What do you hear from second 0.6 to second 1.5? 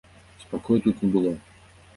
тут не было.